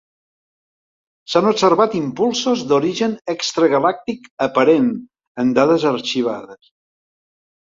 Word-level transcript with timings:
S'han 1.33 1.49
observat 1.49 1.97
impulsos 1.99 2.63
d'origen 2.71 3.13
extragalàctic 3.35 4.25
aparent 4.49 4.89
en 5.45 5.53
dades 5.61 5.87
arxivades. 5.93 6.75